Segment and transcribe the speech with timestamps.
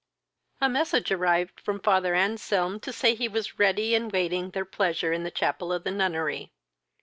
[0.59, 5.13] A message arrived from father Anselm to say he was ready, and waiting their pleasure
[5.13, 6.51] in the chapel of the nunnery.